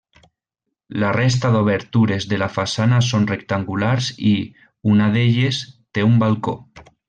La 1.01 1.09
resta 1.17 1.51
d'obertures 1.55 2.27
de 2.31 2.39
la 2.43 2.47
façana 2.55 3.03
són 3.09 3.29
rectangular 3.33 3.93
i, 4.31 4.33
una 4.95 5.11
d'elles, 5.19 5.61
té 5.99 6.09
un 6.11 6.21
balcó. 6.27 6.57